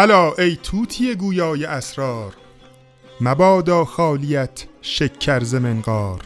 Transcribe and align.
الا 0.00 0.32
ای 0.32 0.56
توتی 0.62 1.14
گویای 1.14 1.64
اسرار 1.64 2.36
مبادا 3.20 3.84
خالیت 3.84 4.64
شکر 4.82 5.44
ز 5.44 5.54
منقار. 5.54 6.20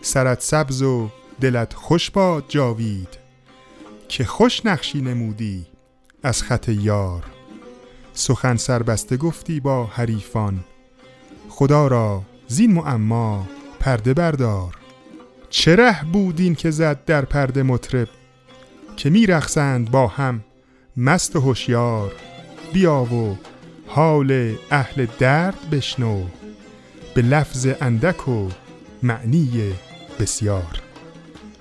سرت 0.00 0.40
سبز 0.40 0.82
و 0.82 1.08
دلت 1.40 1.74
خوش 1.74 2.10
باد 2.10 2.44
جاوید 2.48 3.08
که 4.08 4.24
خوش 4.24 4.66
نقشی 4.66 5.00
نمودی 5.00 5.66
از 6.22 6.42
خط 6.42 6.68
یار. 6.68 7.22
سخن 8.12 8.56
سربسته 8.56 9.16
گفتی 9.16 9.60
با 9.60 9.86
حریفان 9.86 10.64
خدا 11.48 11.86
را 11.86 12.22
زین 12.46 12.72
معما 12.72 13.46
پرده 13.80 14.14
بردار. 14.14 14.76
چه 15.50 15.76
ره 15.76 16.04
بود 16.12 16.40
این 16.40 16.54
که 16.54 16.70
زد 16.70 17.04
در 17.04 17.24
پرده 17.24 17.62
مطرب 17.62 18.08
که 18.96 19.10
میرقصند 19.10 19.90
با 19.90 20.06
هم 20.06 20.44
مست 20.96 21.36
و 21.36 21.40
هوشیار. 21.40 22.12
بیا 22.74 23.02
و 23.02 23.38
حال 23.86 24.54
اهل 24.70 25.06
درد 25.18 25.70
بشنو 25.70 26.22
به 27.14 27.22
لفظ 27.22 27.68
اندک 27.80 28.28
و 28.28 28.48
معنی 29.02 29.72
بسیار. 30.20 30.82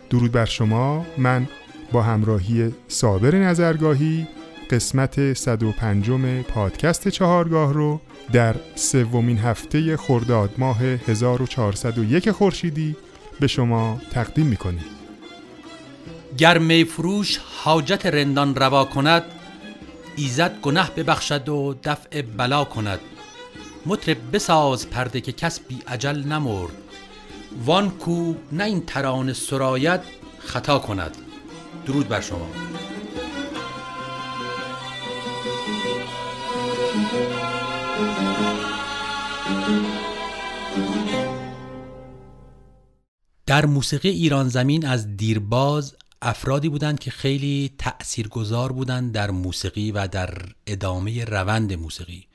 درود 0.09 0.31
بر 0.31 0.45
شما 0.45 1.05
من 1.17 1.47
با 1.92 2.02
همراهی 2.02 2.73
صابر 2.88 3.36
نظرگاهی 3.36 4.28
قسمت 4.70 5.33
105 5.33 6.09
پادکست 6.42 7.08
چهارگاه 7.08 7.73
رو 7.73 8.02
در 8.31 8.55
سومین 8.75 9.38
هفته 9.38 9.98
خرداد 9.98 10.50
ماه 10.58 10.81
1401 10.81 12.31
خورشیدی 12.31 12.95
به 13.39 13.48
شما 13.48 14.02
تقدیم 14.11 14.45
می‌کنیم. 14.45 14.86
گر 16.38 16.58
می 16.58 16.83
فروش 16.83 17.39
حاجت 17.64 18.05
رندان 18.05 18.55
روا 18.55 18.86
کند 18.86 19.23
ایزد 20.16 20.61
گناه 20.61 20.92
ببخشد 20.92 21.50
و 21.50 21.75
دفع 21.83 22.22
بلا 22.22 22.64
کند. 22.64 23.00
مطرب 23.86 24.17
بساز 24.36 24.89
پرده 24.89 25.22
که 25.22 25.31
کس 25.31 25.59
بی 25.59 25.80
عجل 25.88 26.23
نمرد. 26.23 26.73
وان 27.66 27.89
کو 27.89 28.33
نه 28.52 28.64
این 28.64 28.86
ترانه 28.86 29.33
سراید 29.33 30.02
خطا 30.39 30.80
کند. 30.80 31.17
درود 31.86 32.08
بر 32.08 32.22
شما. 32.22 32.47
در 43.45 43.66
موسیقی 43.66 44.09
ایران 44.09 44.50
زمین 44.50 44.86
از 44.86 45.17
دیرباز 45.17 45.95
افرادی 46.24 46.70
بودند 46.70 47.00
که 47.00 47.12
خیلی 47.12 47.74
تأثیرگذار 47.78 48.72
بودند 48.72 49.12
در 49.12 49.32
موسیقی 49.32 49.92
و 49.92 50.08
در 50.08 50.38
ادامه 50.68 51.26
روند 51.26 51.74
موسیقی. 51.74 52.28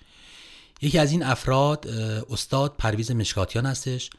یکی 0.82 0.98
از 0.98 1.12
این 1.12 1.22
افراد 1.22 1.86
استاد 2.30 2.74
پرویز 2.78 3.10
مشکاتیان 3.10 3.66
هستش. 3.66 4.10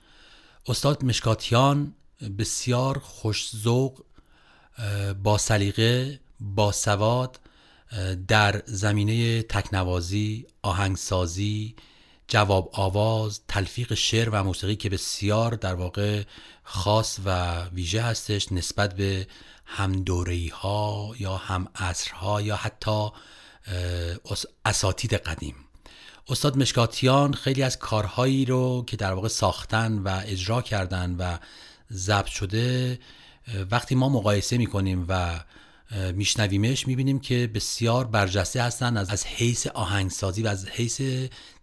استاد 0.68 1.06
مشکاتیان 1.06 1.94
بسیار 2.38 3.00
خوشزوق 3.00 4.02
با 5.24 5.38
سلیقه 5.38 6.19
با 6.40 6.72
سواد 6.72 7.40
در 8.28 8.62
زمینه 8.66 9.41
تکنوازی 9.44 10.46
آهنگسازی 10.62 11.75
جواب 12.28 12.69
آواز 12.74 13.41
تلفیق 13.47 13.94
شعر 13.94 14.29
و 14.29 14.44
موسیقی 14.44 14.75
که 14.75 14.90
بسیار 14.90 15.52
در 15.52 15.75
واقع 15.75 16.24
خاص 16.63 17.19
و 17.25 17.62
ویژه 17.66 18.02
هستش 18.02 18.52
نسبت 18.52 18.96
به 18.96 19.28
هم 19.72 20.06
ها 20.53 21.13
یا 21.19 21.38
هم 21.38 21.68
عصرها 21.75 22.41
یا 22.41 22.56
حتی 22.56 23.09
اساتید 24.66 25.13
قدیم. 25.13 25.56
استاد 26.28 26.57
مشکاتیان 26.57 27.34
خیلی 27.34 27.63
از 27.63 27.79
کارهایی 27.79 28.46
رو 28.46 28.84
که 28.88 28.97
در 28.97 29.13
واقع 29.13 29.28
ساختن 29.28 30.00
و 30.00 30.22
اجرا 30.25 30.62
کردن 30.62 31.16
و 31.19 31.38
ضبط 31.94 32.25
شده 32.25 33.00
وقتی 33.72 33.96
ما 33.96 34.09
مقایسه 34.09 34.58
می‌کنیم 34.58 35.06
و 35.09 35.40
میشنویمش 36.13 36.88
می‌بینیم 36.88 37.19
که 37.19 37.52
بسیار 37.53 38.08
برجسته 38.08 38.63
هستن 38.63 38.97
از, 38.97 39.09
از 39.09 39.25
حیث 39.25 39.68
آهنگسازی 39.68 40.44
و 40.44 40.47
از 40.47 40.68
حیث 40.68 41.02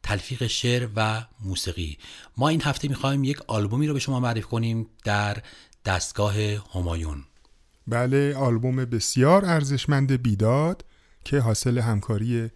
تلفیق 0.02 0.46
شعر 0.46 0.88
و 0.96 1.24
موسیقی. 1.40 1.98
ما 2.36 2.48
این 2.48 2.62
هفته 2.62 2.88
می‌خوایم 2.88 3.24
یک 3.24 3.38
آلبومی 3.46 3.86
رو 3.86 3.94
به 3.94 4.00
شما 4.00 4.20
معرفی 4.20 4.42
کنیم 4.42 4.86
در 5.04 5.42
دستگاه 5.84 6.34
همایون. 6.74 7.24
بله 7.88 8.34
آلبوم 8.34 8.76
بسیار 8.76 9.44
ارزشمند 9.44 10.12
بیداد 10.12 10.84
که 11.24 11.40
حاصل 11.40 11.78
همکاری 11.78 12.50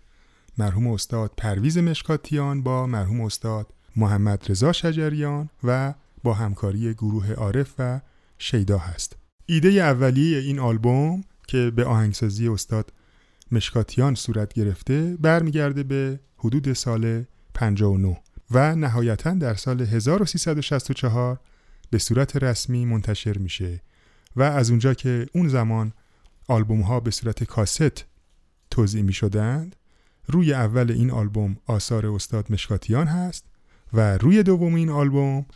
مرحوم 0.58 0.86
استاد 0.86 1.32
پرویز 1.36 1.78
مشکاتیان 1.78 2.62
با 2.62 2.86
مرحوم 2.86 3.20
استاد 3.20 3.74
محمد 3.96 4.46
رضا 4.48 4.72
شجریان 4.72 5.50
و 5.64 5.94
با 6.22 6.34
همکاری 6.34 6.94
گروه 6.94 7.32
عارف 7.32 7.74
و 7.78 8.00
شیدا 8.38 8.78
هست. 8.78 9.16
ایده 9.46 9.68
اولیه 9.68 10.38
این 10.38 10.58
آلبوم 10.58 11.24
که 11.48 11.72
به 11.76 11.84
آهنگسازی 11.84 12.48
استاد 12.48 12.92
مشکاتیان 13.52 14.14
صورت 14.14 14.52
گرفته 14.52 15.16
برمیگرده 15.20 15.82
به 15.82 16.20
حدود 16.36 16.72
سال 16.72 17.24
59 17.54 18.20
و 18.50 18.74
نهایتا 18.74 19.34
در 19.34 19.54
سال 19.54 19.80
1364 19.80 21.40
به 21.90 21.98
صورت 21.98 22.36
رسمی 22.36 22.84
منتشر 22.84 23.38
میشه. 23.38 23.80
و 24.36 24.42
از 24.42 24.70
اونجا 24.70 24.94
که 24.94 25.26
اون 25.32 25.48
زمان 25.48 25.92
آلبوم 26.48 26.80
ها 26.80 27.00
به 27.00 27.10
صورت 27.10 27.44
کاست 27.44 28.04
توضیح 28.70 29.02
می 29.02 29.12
شدند 29.12 29.76
روی 30.26 30.52
اول 30.52 30.92
این 30.92 31.10
آلبوم 31.10 31.56
آثار 31.66 32.06
استاد 32.06 32.52
مشکاتیان 32.52 33.06
هست 33.06 33.44
و 33.92 34.18
روی 34.18 34.42
دوم 34.42 34.74
این 34.74 34.90
آلبوم 34.90 35.46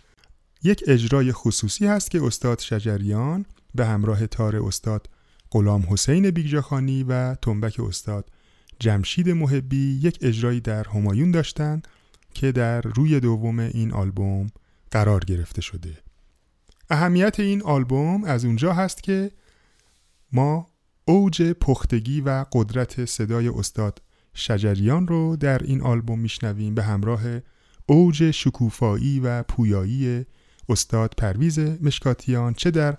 یک 0.62 0.84
اجرای 0.86 1.32
خصوصی 1.32 1.86
هست 1.86 2.10
که 2.10 2.22
استاد 2.22 2.58
شجریان 2.58 3.46
به 3.74 3.86
همراه 3.86 4.26
تار 4.26 4.56
استاد 4.56 5.08
غلام 5.50 5.86
حسین 5.88 6.30
بیگجاخانی 6.30 7.02
و 7.02 7.34
تنبک 7.34 7.80
استاد 7.80 8.30
جمشید 8.78 9.30
محبی 9.30 10.00
یک 10.02 10.18
اجرایی 10.22 10.60
در 10.60 10.88
همایون 10.88 11.30
داشتند 11.30 11.88
که 12.34 12.52
در 12.52 12.80
روی 12.80 13.20
دوم 13.20 13.58
این 13.58 13.92
آلبوم 13.92 14.46
قرار 14.90 15.24
گرفته 15.24 15.62
شده. 15.62 16.03
اهمیت 16.90 17.40
این 17.40 17.62
آلبوم 17.62 18.24
از 18.24 18.44
اونجا 18.44 18.72
هست 18.72 19.02
که 19.02 19.30
ما 20.32 20.70
اوج 21.04 21.42
پختگی 21.42 22.20
و 22.20 22.44
قدرت 22.52 23.04
صدای 23.04 23.48
استاد 23.48 24.02
شجریان 24.34 25.06
رو 25.08 25.36
در 25.36 25.58
این 25.58 25.82
آلبوم 25.82 26.18
میشنویم 26.18 26.74
به 26.74 26.82
همراه 26.82 27.20
اوج 27.86 28.30
شکوفایی 28.30 29.20
و 29.20 29.42
پویایی 29.42 30.26
استاد 30.68 31.14
پرویز 31.18 31.58
مشکاتیان 31.58 32.54
چه 32.54 32.70
در 32.70 32.96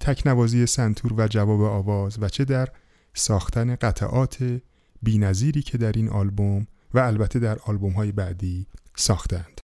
تکنوازی 0.00 0.66
سنتور 0.66 1.12
و 1.12 1.28
جواب 1.28 1.60
آواز 1.60 2.18
و 2.22 2.28
چه 2.28 2.44
در 2.44 2.68
ساختن 3.14 3.76
قطعات 3.76 4.60
بینظیری 5.02 5.62
که 5.62 5.78
در 5.78 5.92
این 5.92 6.08
آلبوم 6.08 6.66
و 6.94 6.98
البته 6.98 7.38
در 7.38 7.58
آلبوم 7.58 7.92
های 7.92 8.12
بعدی 8.12 8.66
ساختند. 8.96 9.60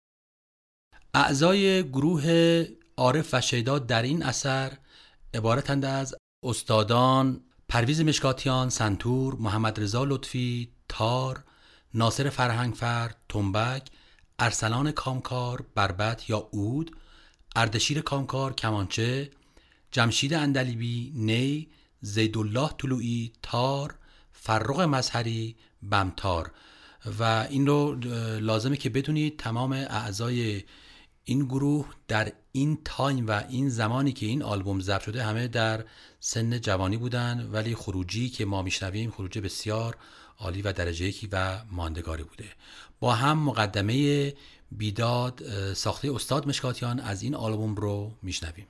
اعضای 1.15 1.89
گروه 1.89 2.65
عارف 3.01 3.35
و 3.35 3.41
شیداد 3.41 3.87
در 3.87 4.03
این 4.03 4.23
اثر 4.23 4.73
عبارتند 5.35 5.85
از 5.85 6.15
استادان 6.43 7.41
پرویز 7.69 8.01
مشکاتیان 8.01 8.69
سنتور 8.69 9.35
محمد 9.35 9.81
رضا 9.81 10.05
لطفی 10.05 10.73
تار 10.89 11.45
ناصر 11.95 12.29
فرهنگفر 12.29 13.11
تنبک 13.29 13.91
ارسلان 14.39 14.93
کامکار 14.93 15.67
بربت 15.75 16.31
یا 16.31 16.49
اود 16.51 16.97
اردشیر 17.57 18.01
کامکار 18.01 18.55
کمانچه 18.55 19.31
جمشید 19.91 20.35
اندلیبی 20.35 21.13
نی 21.15 21.69
زیدالله 22.01 22.71
طلوعی 22.79 23.33
تار 23.43 23.95
فرق 24.33 24.81
مظهری 24.81 25.57
بمتار. 25.83 26.53
و 27.19 27.47
این 27.51 27.67
رو 27.67 27.95
لازمه 28.41 28.77
که 28.77 28.91
بدونید 28.91 29.39
تمام 29.39 29.73
اعضای 29.73 30.63
این 31.31 31.45
گروه 31.45 31.87
در 32.09 32.33
این 32.53 32.79
تایم 32.85 33.27
و 33.27 33.43
این 33.49 33.69
زمانی 33.69 34.13
که 34.13 34.27
این 34.27 34.43
آلبوم 34.43 34.81
ضبط 34.81 35.03
شده 35.03 35.23
همه 35.23 35.49
در 35.49 35.85
سن 36.21 36.61
جوانی 36.61 36.97
بودن 36.97 37.49
ولی 37.53 37.75
خروجی 37.75 38.29
که 38.29 38.45
ما 38.45 38.63
میشنویم 38.63 39.11
خروج 39.11 39.39
بسیار 39.39 39.97
عالی 40.39 40.63
و 40.63 40.73
درجه 40.73 41.05
یکی 41.05 41.29
و 41.33 41.59
ماندگاری 41.71 42.23
بوده. 42.23 42.45
با 43.01 43.15
هم 43.15 43.39
مقدمه 43.39 44.35
بیداد 44.73 45.43
ساخته 45.75 46.15
استاد 46.15 46.49
مشکاتیان 46.49 47.01
از 47.01 47.23
این 47.23 47.35
آلبوم 47.35 47.75
رو 47.75 48.13
میشنویم. 48.23 48.67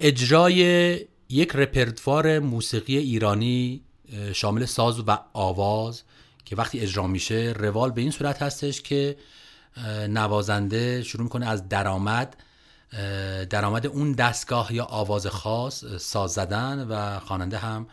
اجرای 0.00 0.94
یک 1.28 1.56
رپرتوار 1.56 2.38
موسیقی 2.38 2.96
ایرانی 2.96 3.82
شامل 4.32 4.64
ساز 4.64 5.00
و 5.06 5.18
آواز 5.32 6.02
که 6.44 6.56
وقتی 6.56 6.80
اجرا 6.80 7.06
میشه 7.06 7.54
روال 7.56 7.90
به 7.90 8.00
این 8.00 8.10
صورت 8.10 8.42
هستش 8.42 8.80
که 8.80 9.16
نوازنده 10.08 11.02
شروع 11.02 11.22
می‌کنه 11.22 11.48
از 11.48 11.68
درآمد 11.68 12.36
درآمد 13.50 13.86
اون 13.86 14.12
دستگاه 14.12 14.74
یا 14.74 14.84
آواز 14.84 15.26
خاص 15.26 15.84
ساز 15.84 16.32
زدن 16.32 16.86
و 16.88 17.18
خواننده 17.18 17.58
هم 17.58 17.86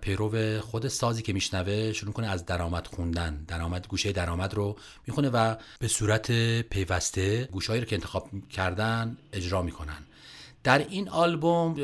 پیرو 0.00 0.60
خود 0.60 0.88
سازی 0.88 1.22
که 1.22 1.32
میشنوه 1.32 1.92
شروع 1.92 2.12
کنه 2.12 2.26
از 2.26 2.46
درآمد 2.46 2.86
خوندن 2.86 3.44
درآمد 3.48 3.88
گوشه 3.88 4.12
درآمد 4.12 4.54
رو 4.54 4.76
می‌خونه 5.06 5.30
و 5.30 5.56
به 5.78 5.88
صورت 5.88 6.32
پیوسته 6.60 7.44
گوشهایی 7.52 7.80
رو 7.80 7.86
که 7.86 7.96
انتخاب 7.96 8.28
کردن 8.50 9.16
اجرا 9.32 9.62
می‌کنن. 9.62 10.06
در 10.64 10.78
این 10.78 11.08
آلبوم 11.08 11.74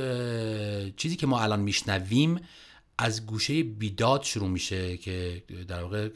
چیزی 0.97 1.17
که 1.17 1.27
ما 1.27 1.41
الان 1.41 1.61
میشنویم 1.61 2.41
از 2.99 3.27
گوشه 3.27 3.63
بیداد 3.63 4.23
شروع 4.23 4.49
میشه 4.49 4.97
که 4.97 5.43
در 5.69 5.83
واقع 5.83 6.09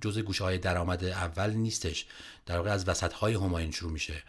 جزء 0.00 0.22
گوشه 0.22 0.44
های 0.44 0.58
درآمد 0.58 1.04
اول 1.04 1.50
نیستش. 1.50 2.06
در 2.46 2.56
واقع 2.56 2.70
از 2.70 2.88
وسط 2.88 3.12
های 3.12 3.34
هماین 3.34 3.70
شروع 3.70 3.92
میشه 3.92 4.22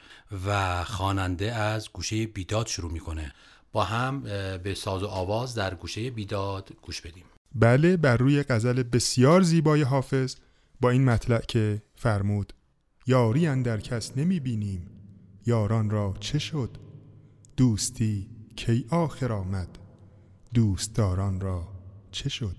و 0.45 0.83
خواننده 0.83 1.53
از 1.53 1.89
گوشه 1.93 2.27
بیداد 2.27 2.67
شروع 2.67 2.91
می‌کنه. 2.91 3.33
با 3.71 3.83
هم 3.83 4.21
به 4.63 4.73
ساز 4.73 5.03
و 5.03 5.07
آواز 5.07 5.55
در 5.55 5.75
گوشه 5.75 6.09
بیداد 6.11 6.69
گوش 6.81 7.01
بدیم. 7.01 7.23
بله 7.55 7.97
بر 7.97 8.17
روی 8.17 8.43
غزل 8.43 8.83
بسیار 8.83 9.41
زیبای 9.41 9.81
حافظ 9.81 10.35
با 10.81 10.89
این 10.89 11.05
مطلع 11.05 11.41
که 11.41 11.81
فرمود 11.95 12.53
یاری 13.07 13.47
اندر 13.47 13.79
کس 13.79 14.17
نمی 14.17 14.39
بینیم 14.39 14.89
یاران 15.45 15.89
را 15.89 16.13
چه 16.19 16.39
شد؟ 16.39 16.86
دوستی 17.57 18.27
کی 18.55 18.85
آخر 18.91 19.31
آمد؟ 19.31 19.77
دوستداران 20.53 21.41
را 21.41 21.67
چه 22.11 22.29
شد؟ 22.29 22.55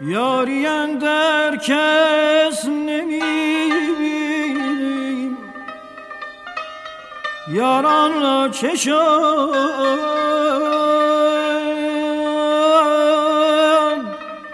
یاری 0.00 0.66
در 0.98 1.56
کس 1.56 2.64
نمی‌بینیم 2.64 3.26
یاران 7.48 8.22
را 8.22 8.48
چه 8.48 8.76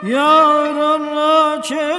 یاران 0.02 1.14
را 1.14 1.58
چه 1.62 1.98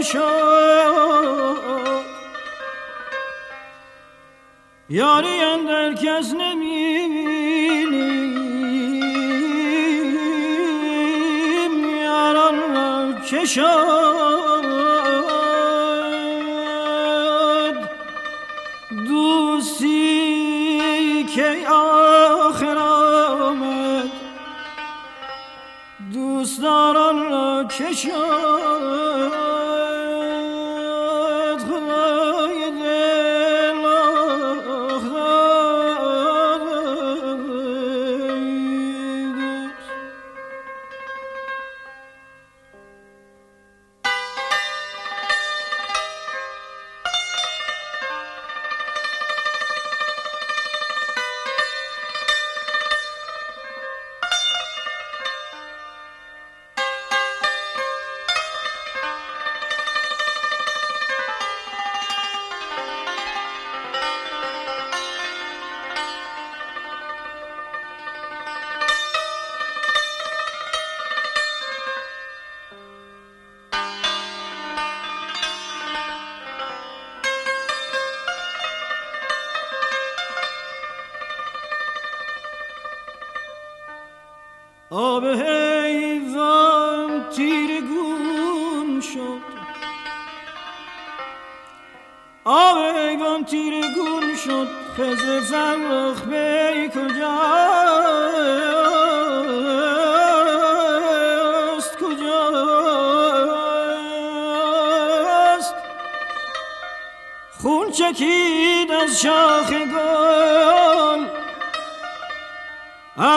یاری 4.89 5.39
در 5.67 5.93
کس 13.33 13.49
شد 13.49 13.63
دوستی 19.07 21.23
که 21.23 21.69
آخر 21.69 22.77
آمد 22.77 24.11
دوستداران 26.13 27.29
را 27.29 27.65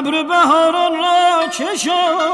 ابر 0.06 0.22
بهاران 0.22 0.92
را 0.98 1.48
چشان 1.48 2.25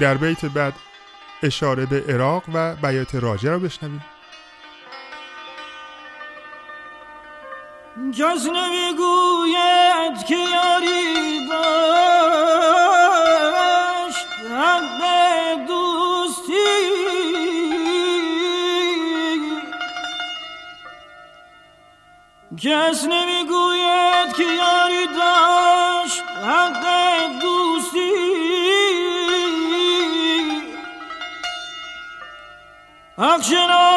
در 0.00 0.14
بیت 0.14 0.44
بعد 0.44 0.74
اشاره 1.42 1.86
به 1.86 2.04
عراق 2.08 2.42
و 2.54 2.76
بیات 2.76 3.14
راجع 3.14 3.50
رو 3.50 3.58
بشنویم. 3.60 4.04
کس 8.18 8.46
نمی‌گوید 8.46 10.24
که 10.28 10.36
یاری 10.36 11.48
داشت 11.48 11.76
حق 14.52 15.00
دوستی. 15.66 16.52
کس 22.56 23.04
نمی‌گوید 23.04 23.25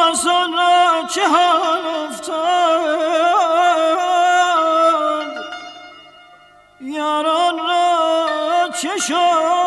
شناسان 0.09 0.53
را 0.53 1.07
چه 1.07 1.27
حال 1.27 1.85
افتاد؟ 1.85 2.39
یاران 6.81 7.57
را 7.57 8.69
چه 8.81 8.97
شد؟ 8.97 9.58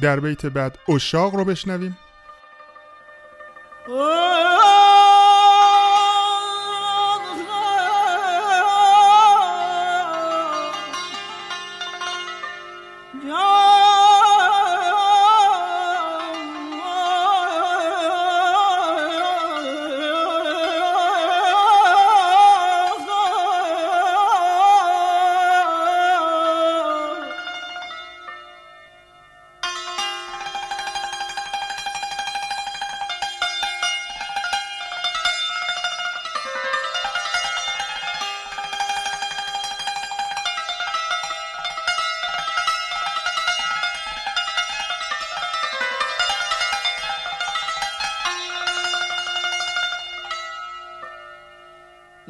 در 0.00 0.20
بیت 0.20 0.46
بعد 0.46 0.78
اشاق 0.88 1.34
رو 1.34 1.44
بشنویم. 1.44 1.96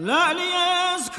لعلی 0.00 0.52
از 0.94 1.10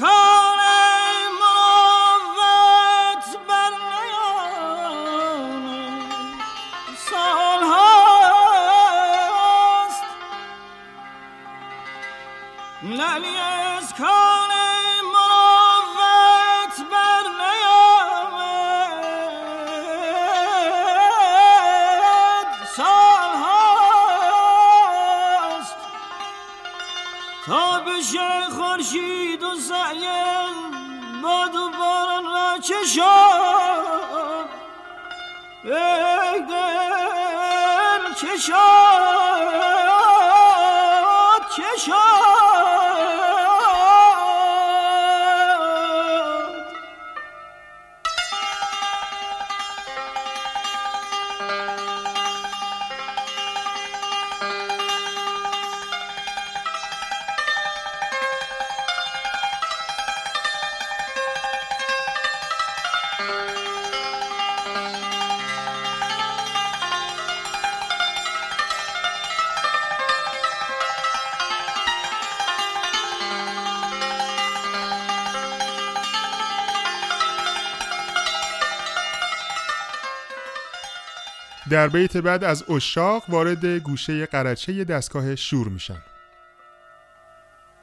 در 81.72 81.88
بیت 81.88 82.16
بعد 82.16 82.44
از 82.44 82.70
اشاق 82.70 83.22
وارد 83.28 83.64
گوشه 83.64 84.26
قرچه 84.26 84.84
دستگاه 84.84 85.36
شور 85.36 85.68
میشن. 85.68 86.02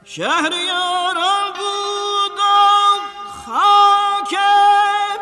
شهریاران 0.04 1.52
بودم 1.52 3.00
خاک 3.46 4.34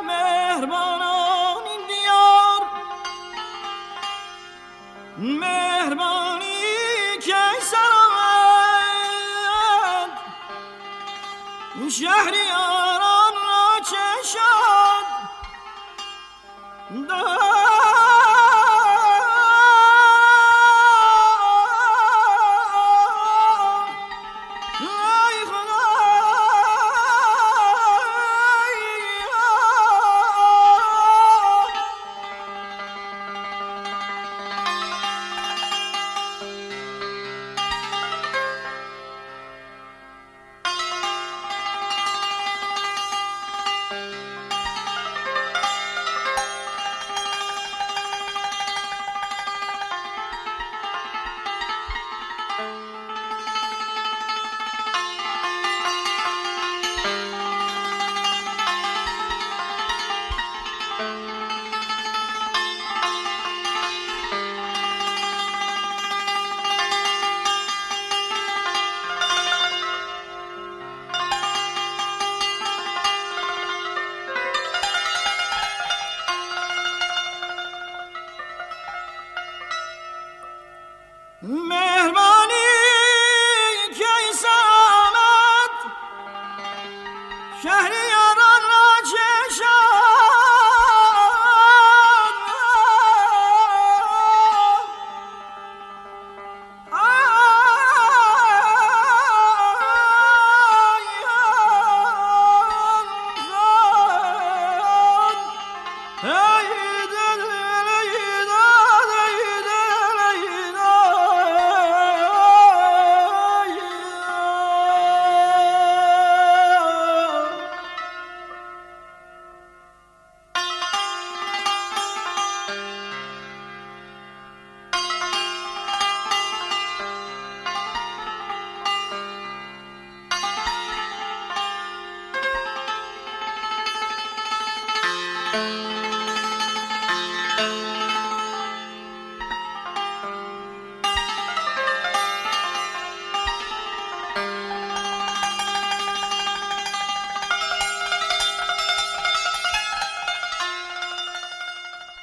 مهربانان 0.06 1.62
این 1.66 1.80
دیار. 1.86 2.62
مهربانی 5.18 6.62
که 7.22 7.60
سر 7.60 7.92
آمد. 8.06 8.28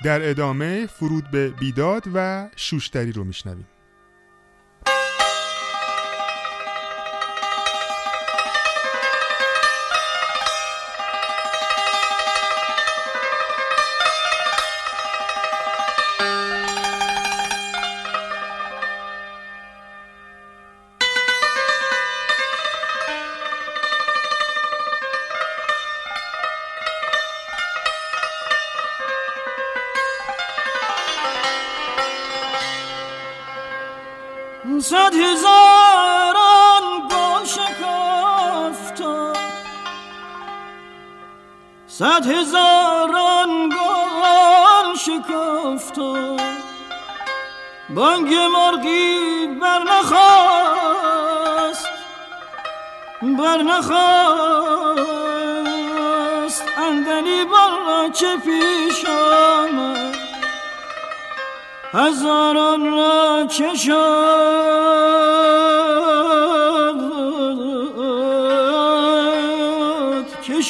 در 0.06 0.30
ادامه 0.30 0.86
فرود 0.86 1.32
به 1.32 1.50
بیداد 1.50 2.04
و 2.14 2.50
شوشتری 2.56 3.12
رو 3.12 3.24
میشنویم. 3.24 3.68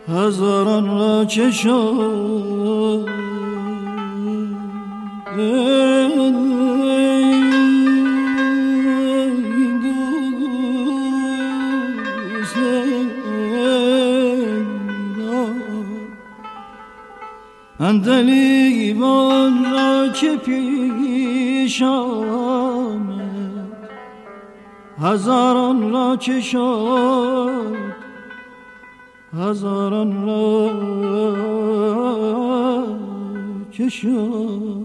هزاران 0.08 0.88
را 0.88 1.26
چه 1.26 1.52
شد 1.52 3.10
اندلیبان 17.80 19.66
را 19.72 20.10
چه 20.14 20.38
پیش 20.38 21.82
آمد 21.82 23.26
هزاران 24.98 25.92
را 25.92 26.18
چه 26.18 26.42
شد 26.42 27.76
هزاران 29.34 30.26
را 30.26 30.72
چه 33.72 33.90
شد 33.90 34.85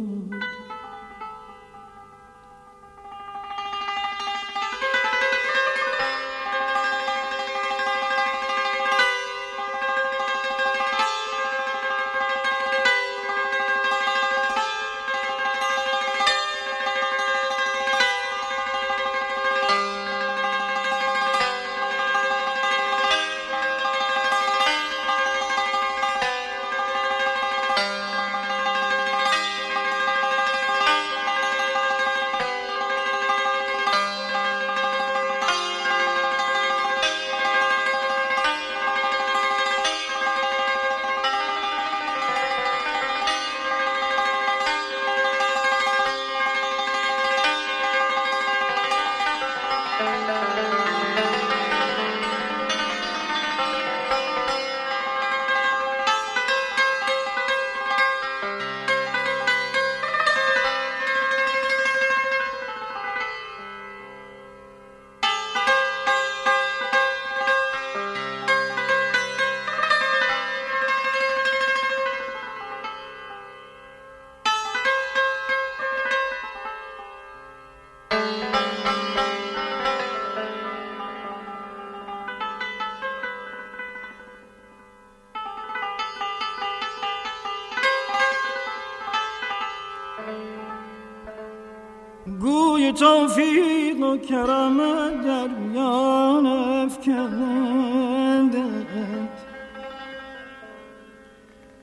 کرم 94.31 94.79
در 95.25 95.49
میان 95.49 96.47
افکندند 96.87 98.55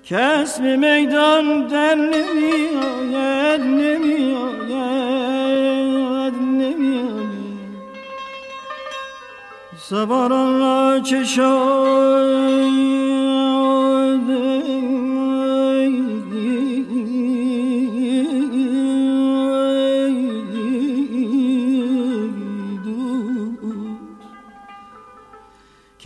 کس 0.03 0.61
به 0.61 0.77
میدان 0.77 1.67
در 1.67 1.95
نمی 1.95 2.67
آید 2.77 3.61
نمی 3.61 4.35
آید 4.35 4.73
نمی 6.33 6.99
آید 6.99 7.67
سواران 9.77 10.59
را 10.59 10.99
کس 10.99 11.39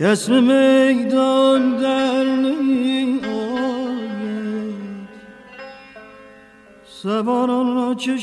به 0.02 0.40
میدان 0.40 1.76
در 1.76 2.24
نمی 2.24 3.20
آید. 3.24 5.08
سواران 6.84 7.74
را 7.74 7.94
چه 7.94 8.16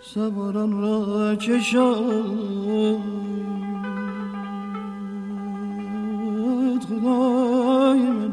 سواران 0.00 0.80
را 0.82 1.36
شد 1.60 3.00
خدای 6.88 7.98
من. 7.98 8.29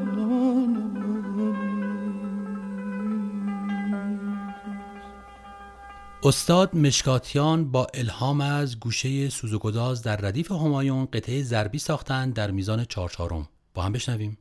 استاد 6.28 6.76
مشکاتیان 6.76 7.72
با 7.72 7.88
الهام 7.94 8.42
از 8.42 8.80
گوشه 8.80 9.30
سوزوگداز 9.30 10.04
در 10.04 10.16
ردیف 10.16 10.52
همایون 10.52 11.06
قطعه 11.06 11.44
ضربی 11.44 11.80
ساختند 11.80 12.34
در 12.34 12.52
میزان 12.52 12.86
چهار 12.86 13.10
چهارم 13.10 13.50
با 13.74 13.82
هم 13.82 13.92
بشنویم. 13.92 14.38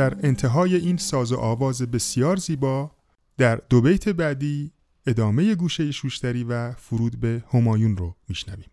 در 0.00 0.26
انتهای 0.26 0.76
این 0.76 0.96
ساز 0.96 1.32
و 1.32 1.36
آواز 1.36 1.82
بسیار 1.82 2.36
زیبا 2.36 2.90
در 3.36 3.56
دو 3.56 3.80
بیت 3.80 4.08
بعدی 4.08 4.72
ادامه 5.06 5.54
گوشه 5.54 5.90
شوشتری 5.90 6.44
و 6.44 6.72
فرود 6.72 7.20
به 7.20 7.44
همایون 7.52 7.96
رو 7.96 8.16
میشنویم. 8.28 8.70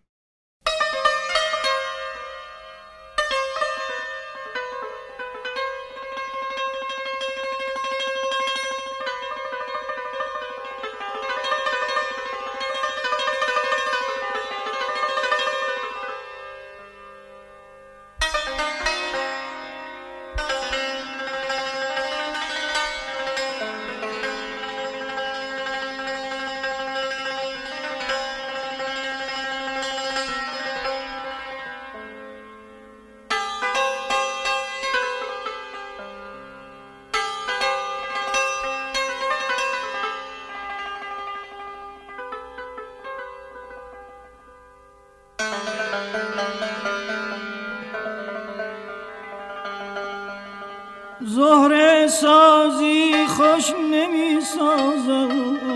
سازد 54.58 55.68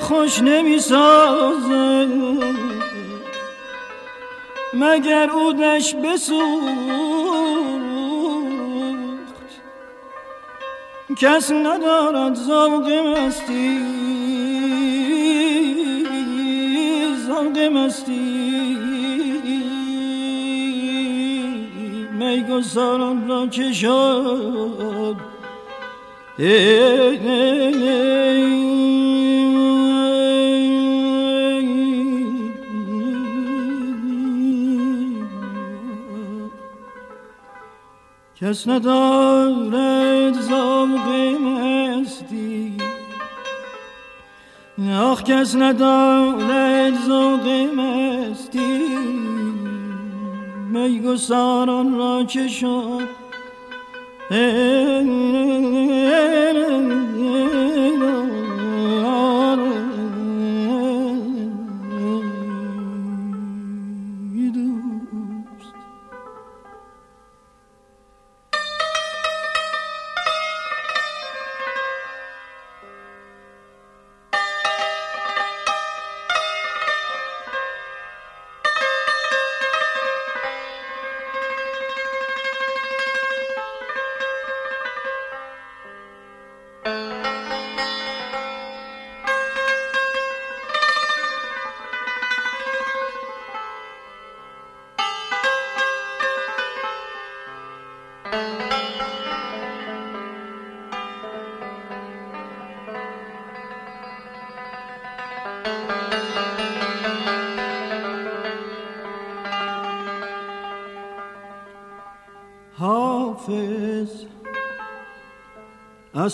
خوش 0.00 0.42
نمی 0.42 0.78
سازد 0.78 2.08
مگر 4.74 5.30
اودش 5.30 5.94
بسوخت؟ 5.94 6.72
کس 11.18 11.50
ندارد 11.50 12.34
ذوق 12.34 12.88
مستی. 12.90 13.78
ذوق 17.26 17.58
مستی. 17.58 18.42
میگساران 22.12 23.28
را 23.28 23.46
که 23.46 23.72
شد. 23.72 24.51
کس 26.38 26.44
ندارد 38.68 40.32
ذوق 40.40 41.08
مستی 41.40 42.76
آخ 45.00 45.22
کس 45.22 45.56
ندارد 45.56 46.94
ذوق 47.06 47.48
مستی 47.76 48.82
میگساران 50.70 51.94
را 51.94 52.24
که 52.24 52.48
شد 52.48 53.21
دوست 54.32 54.42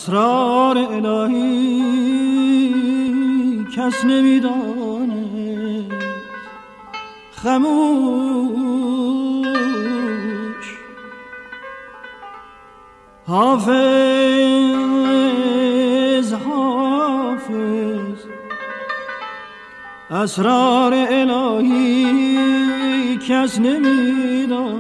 اسرار 0.09 0.79
الهی 0.79 1.95
کس 3.77 4.05
نمی‌داند 4.05 5.93
خموش. 7.33 8.37
حافظ 13.27 13.73
حافظ. 16.33 18.19
اسرار 20.11 20.95
الهی 20.95 22.07
کس 23.29 23.59
نمی‌داند 23.59 24.75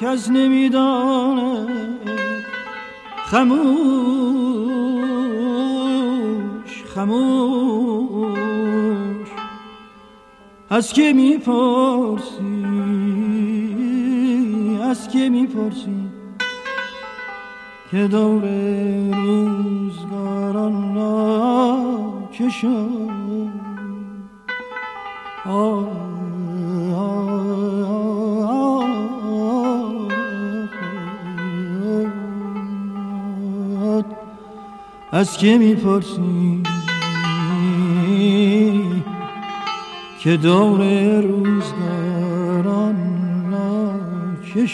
کس 0.00 0.30
نمی‌داند. 0.30 1.57
خموش 3.30 3.68
خموش 6.94 8.38
از 10.70 10.92
که 10.92 11.12
می‌پرسی؟ 11.12 12.64
از 14.82 15.08
که 15.08 15.28
می‌پرسی؟ 15.28 16.10
که 17.90 18.08
دور 18.08 18.44
روزگاران 19.14 20.94
را 20.94 22.28
که 22.32 22.48
شد. 22.48 23.08
از 35.12 35.36
که 35.36 35.58
می‌پرسی؟ 35.58 36.62
که 40.20 40.36
دور 40.36 41.20
روزگاران 41.20 42.96
را 43.52 43.92
که 44.54 44.66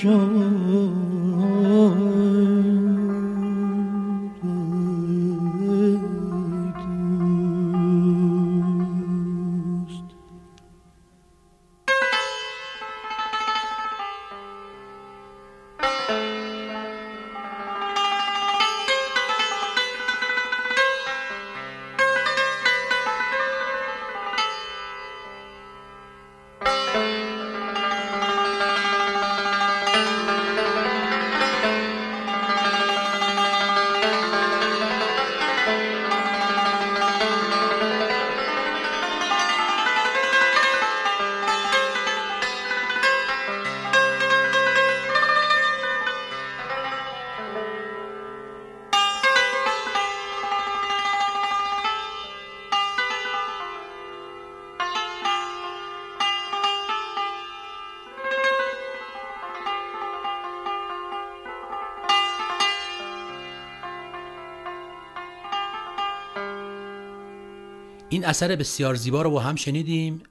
این 68.14 68.24
اثر 68.24 68.56
بسیار 68.56 68.94
زیبا 68.94 69.22
رو 69.22 69.30
با 69.30 69.40
هم 69.40 69.56
شنیدیم 69.56 70.22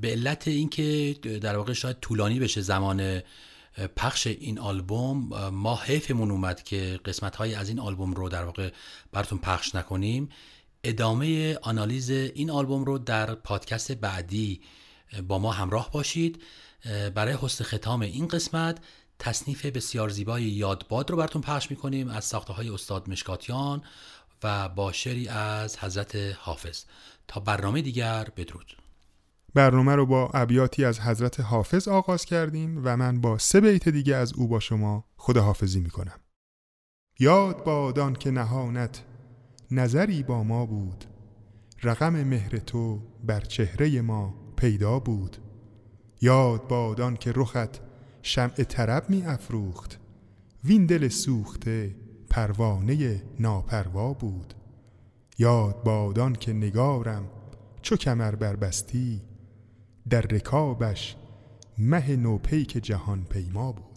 به 0.00 0.10
علت 0.10 0.48
اینکه 0.48 1.16
در 1.42 1.56
واقع 1.56 1.72
شاید 1.72 1.96
طولانی 2.00 2.38
بشه 2.38 2.60
زمان 2.60 3.22
پخش 3.96 4.26
این 4.26 4.58
آلبوم. 4.58 5.48
ما 5.48 5.76
حیفمون 5.76 6.30
اومد 6.30 6.62
که 6.62 7.00
قسمت 7.04 7.36
های 7.36 7.54
از 7.54 7.68
این 7.68 7.80
آلبوم 7.80 8.14
رو 8.14 8.28
در 8.28 8.44
واقع 8.44 8.70
براتون 9.12 9.38
پخش 9.38 9.74
نکنیم. 9.74 10.28
ادامه 10.84 11.58
آنالیز 11.62 12.10
این 12.10 12.50
آلبوم 12.50 12.84
رو 12.84 12.98
در 12.98 13.34
پادکست 13.34 13.92
بعدی 13.92 14.60
با 15.28 15.38
ما 15.38 15.52
همراه 15.52 15.90
باشید. 15.90 16.42
برای 17.14 17.36
حسن 17.40 17.64
ختام 17.64 18.00
این 18.00 18.28
قسمت 18.28 18.78
تصنیف 19.18 19.66
بسیار 19.66 20.08
زیبای 20.08 20.42
یادباد 20.42 21.10
رو 21.10 21.16
براتون 21.16 21.42
پخش 21.42 21.70
می‌کنیم 21.70 22.08
از 22.08 22.24
ساخته 22.24 22.52
های 22.52 22.68
استاد 22.68 23.08
مشکاتیان 23.08 23.82
و 24.42 24.68
با 24.68 24.92
شعری 24.92 25.28
از 25.28 25.78
حضرت 25.78 26.16
حافظ. 26.16 26.84
تا 27.28 27.40
برنامه 27.40 27.82
دیگر 27.82 28.28
بدرود. 28.36 28.76
برنامه 29.54 29.94
رو 29.94 30.06
با 30.06 30.30
ابیاتی 30.34 30.84
از 30.84 31.00
حضرت 31.00 31.40
حافظ 31.40 31.88
آغاز 31.88 32.24
کردیم 32.24 32.80
و 32.84 32.96
من 32.96 33.20
با 33.20 33.38
سه 33.38 33.60
بیت 33.60 33.88
دیگه 33.88 34.16
از 34.16 34.32
او 34.32 34.48
با 34.48 34.60
شما 34.60 35.04
خداحافظی 35.16 35.80
می‌کنم. 35.80 36.20
یاد 37.18 37.64
بادان 37.64 38.14
که 38.14 38.30
نهانت 38.30 39.04
نظری 39.70 40.22
با 40.22 40.42
ما 40.42 40.66
بود. 40.66 41.04
رقم 41.82 42.24
مهر 42.24 42.58
تو 42.58 43.02
بر 43.24 43.40
چهره 43.40 44.00
ما 44.00 44.34
پیدا 44.56 44.98
بود. 44.98 45.36
یاد 46.20 46.68
بادان 46.68 47.16
که 47.16 47.32
رخت 47.34 47.80
شمع 48.22 48.54
طرب 48.54 49.10
می 49.10 49.22
افروخت 49.22 50.00
وین 50.64 50.86
دل 50.86 51.08
سوخته 51.08 51.96
پروانه 52.30 53.22
ناپروا 53.40 54.12
بود. 54.12 54.54
یاد 55.38 55.82
بادان 55.82 56.32
که 56.32 56.52
نگارم 56.52 57.28
چو 57.82 57.96
کمر 57.96 58.34
بربستی 58.34 59.22
در 60.10 60.20
رکابش 60.20 61.16
مه 61.78 62.16
نوپیک 62.16 62.72
جهان 62.72 63.24
پیما 63.24 63.72
بود. 63.72 63.96